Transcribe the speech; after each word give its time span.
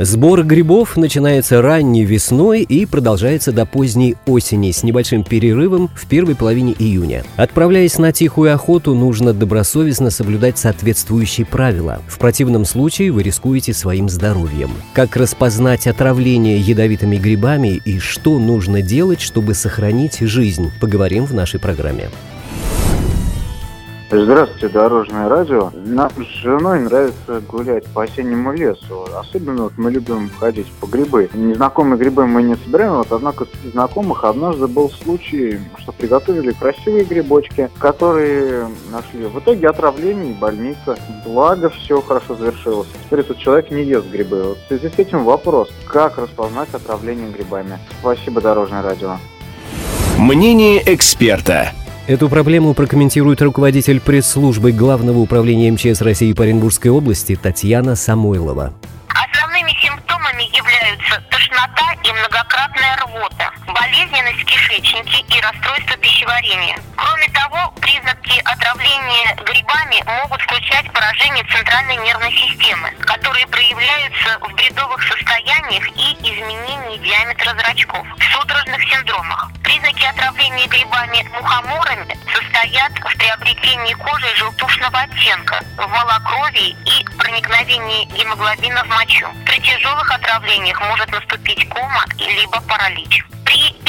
Сбор 0.00 0.42
грибов 0.42 0.96
начинается 0.96 1.62
ранней 1.62 2.04
весной 2.04 2.62
и 2.62 2.84
продолжается 2.84 3.52
до 3.52 3.64
поздней 3.64 4.16
осени 4.26 4.72
с 4.72 4.82
небольшим 4.82 5.22
перерывом 5.22 5.88
в 5.94 6.06
первой 6.06 6.34
половине 6.34 6.72
июня. 6.76 7.22
Отправляясь 7.36 7.98
на 7.98 8.10
тихую 8.10 8.52
охоту, 8.52 8.94
нужно 8.94 9.32
добросовестно 9.32 10.10
соблюдать 10.10 10.58
соответствующие 10.58 11.46
правила. 11.46 12.02
В 12.08 12.18
противном 12.18 12.64
случае 12.64 13.12
вы 13.12 13.22
рискуете 13.22 13.72
своим 13.72 14.08
здоровьем. 14.08 14.72
Как 14.94 15.16
распознать 15.16 15.86
отравление 15.86 16.58
ядовитыми 16.58 17.16
грибами 17.16 17.80
и 17.84 18.00
что 18.00 18.40
нужно 18.40 18.82
делать, 18.82 19.20
чтобы 19.20 19.54
сохранить 19.54 20.18
жизнь, 20.18 20.72
поговорим 20.80 21.24
в 21.24 21.34
нашей 21.34 21.60
программе. 21.60 22.10
Здравствуйте, 24.16 24.68
Дорожное 24.68 25.28
радио. 25.28 25.72
Нам 25.74 26.08
с 26.16 26.40
женой 26.40 26.78
нравится 26.78 27.42
гулять 27.48 27.84
по 27.86 28.04
осеннему 28.04 28.52
лесу. 28.52 29.08
Особенно 29.12 29.64
вот 29.64 29.72
мы 29.76 29.90
любим 29.90 30.30
ходить 30.38 30.70
по 30.80 30.86
грибы. 30.86 31.28
Незнакомые 31.34 31.98
грибы 31.98 32.24
мы 32.24 32.44
не 32.44 32.54
собираем, 32.54 32.92
вот, 32.92 33.10
однако 33.10 33.44
среди 33.44 33.72
знакомых 33.72 34.22
однажды 34.22 34.68
был 34.68 34.88
случай, 34.88 35.58
что 35.78 35.90
приготовили 35.90 36.52
красивые 36.52 37.04
грибочки, 37.04 37.68
которые 37.80 38.68
нашли 38.92 39.26
в 39.26 39.36
итоге 39.40 39.68
отравление 39.68 40.30
и 40.30 40.38
больница. 40.38 40.96
Благо, 41.26 41.70
все 41.70 42.00
хорошо 42.00 42.36
завершилось. 42.36 42.86
Теперь 43.06 43.20
этот 43.20 43.38
человек 43.38 43.72
не 43.72 43.82
ест 43.82 44.06
грибы. 44.06 44.44
Вот 44.44 44.58
в 44.58 44.68
связи 44.68 44.90
с 44.94 44.98
этим 44.98 45.24
вопрос, 45.24 45.70
как 45.88 46.18
распознать 46.18 46.68
отравление 46.72 47.32
грибами? 47.32 47.80
Спасибо, 47.98 48.40
Дорожное 48.40 48.82
радио. 48.82 49.16
Мнение 50.16 50.80
эксперта. 50.86 51.72
Эту 52.06 52.28
проблему 52.28 52.74
прокомментирует 52.74 53.40
руководитель 53.40 53.98
пресс-службы 53.98 54.72
Главного 54.72 55.20
управления 55.20 55.70
МЧС 55.70 56.02
России 56.02 56.34
по 56.34 56.44
Оренбургской 56.44 56.90
области 56.90 57.34
Татьяна 57.34 57.96
Самойлова. 57.96 58.74
Основными 59.08 59.72
симптомами 59.80 60.44
являются 60.54 61.24
тошнота 61.30 61.96
и 62.04 62.12
многократная 62.12 62.96
рвота, 63.08 63.48
болезненность 63.72 64.36
в 64.36 64.44
и 65.32 65.40
расстройство 65.40 65.96
пищеварения. 65.96 66.76
Кроме 66.94 67.28
того, 67.32 67.72
признаки 67.80 68.36
отравления 68.44 69.32
грибами 69.40 70.04
могут 70.04 70.42
включать 70.42 70.84
поражение 70.92 71.44
центральной 71.56 71.96
нервной 72.04 72.32
системы, 72.36 72.92
которые 73.00 73.46
проявляются 73.46 74.44
в 74.44 74.52
бредовых 74.52 75.00
состояниях 75.08 75.43
и 75.72 76.12
изменении 76.20 76.98
диаметра 76.98 77.54
зрачков, 77.54 78.06
судорожных 78.32 78.82
синдромах. 78.82 79.50
Признаки 79.62 80.04
отравления 80.04 80.66
грибами 80.66 81.26
мухоморами 81.32 82.18
состоят 82.32 82.92
в 82.92 83.16
приобретении 83.16 83.94
кожи 83.94 84.26
желтушного 84.36 85.00
оттенка, 85.00 85.64
в 85.78 85.88
малокровии 85.88 86.76
и 86.84 87.04
проникновении 87.16 88.04
гемоглобина 88.06 88.84
в 88.84 88.88
мочу. 88.88 89.26
При 89.46 89.58
тяжелых 89.60 90.10
отравлениях 90.10 90.80
может 90.82 91.10
наступить 91.10 91.66
кома 91.70 92.04
либо 92.18 92.60
паралич. 92.68 93.24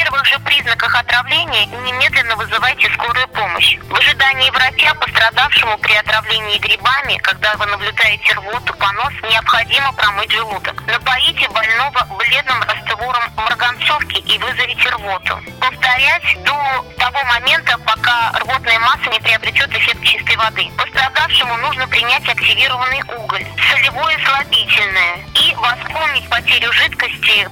Первых 0.00 0.24
же 0.24 0.38
признаках 0.38 0.94
отравления 0.94 1.66
немедленно 1.66 2.34
вызывайте 2.36 2.90
скорую 2.94 3.28
помощь. 3.28 3.76
В 3.82 3.94
ожидании 3.94 4.48
врача 4.48 4.94
пострадавшему 4.94 5.76
при 5.76 5.92
отравлении 5.92 6.58
грибами, 6.58 7.18
когда 7.18 7.54
вы 7.56 7.66
наблюдаете 7.66 8.32
рвоту, 8.32 8.72
понос, 8.74 9.12
необходимо 9.30 9.92
промыть 9.92 10.32
желудок. 10.32 10.82
Напоите 10.86 11.46
больного 11.50 12.06
бледным 12.16 12.62
раствором 12.62 13.24
марганцовки 13.36 14.20
и 14.20 14.38
вызовите 14.38 14.88
рвоту. 14.88 15.38
Повторять 15.60 16.44
до 16.44 16.56
того 16.96 17.22
момента, 17.24 17.76
пока 17.84 18.32
рвотная 18.40 18.78
масса 18.78 19.10
не 19.10 19.20
приобретет 19.20 19.70
эффект 19.76 20.02
чистой 20.02 20.36
воды. 20.36 20.70
Пострадавшему 20.78 21.58
нужно 21.58 21.86
принять 21.88 22.26
активированный 22.26 23.02
уголь, 23.18 23.46
солевое 23.70 24.18
слабительное 24.24 25.18
и 25.34 25.54
восполнить 25.56 26.28
потерю 26.30 26.72
жидкости 26.72 26.89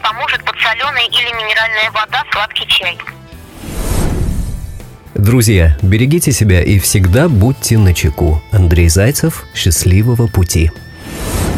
поможет 0.02 0.44
подсоленная 0.44 1.06
или 1.06 1.32
минеральная 1.34 1.90
вода, 1.92 2.24
сладкий 2.32 2.66
чай. 2.66 2.98
Друзья, 5.14 5.76
берегите 5.82 6.32
себя 6.32 6.62
и 6.62 6.78
всегда 6.78 7.28
будьте 7.28 7.76
начеку. 7.76 8.42
Андрей 8.52 8.88
Зайцев, 8.88 9.46
счастливого 9.54 10.28
пути. 10.28 10.70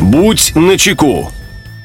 Будь 0.00 0.52
начеку. 0.54 1.30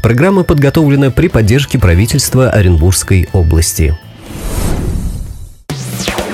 Программа 0.01 0.43
подготовлена 0.43 1.11
при 1.11 1.27
поддержке 1.27 1.77
правительства 1.77 2.49
Оренбургской 2.49 3.27
области. 3.33 3.97